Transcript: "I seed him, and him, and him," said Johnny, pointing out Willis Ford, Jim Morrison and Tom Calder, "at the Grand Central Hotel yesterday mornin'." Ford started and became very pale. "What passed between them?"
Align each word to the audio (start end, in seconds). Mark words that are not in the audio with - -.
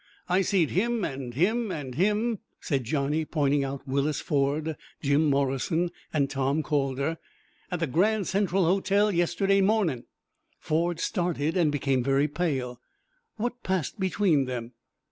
"I 0.27 0.41
seed 0.41 0.71
him, 0.71 1.05
and 1.05 1.35
him, 1.35 1.69
and 1.71 1.93
him," 1.93 2.39
said 2.59 2.85
Johnny, 2.85 3.23
pointing 3.23 3.63
out 3.63 3.87
Willis 3.87 4.19
Ford, 4.19 4.75
Jim 4.99 5.29
Morrison 5.29 5.91
and 6.11 6.27
Tom 6.27 6.63
Calder, 6.63 7.17
"at 7.69 7.81
the 7.81 7.85
Grand 7.85 8.25
Central 8.25 8.65
Hotel 8.65 9.11
yesterday 9.11 9.61
mornin'." 9.61 10.05
Ford 10.57 10.99
started 10.99 11.55
and 11.55 11.71
became 11.71 12.01
very 12.03 12.27
pale. 12.27 12.81
"What 13.37 13.61
passed 13.61 13.99
between 13.99 14.45
them?" 14.45 14.71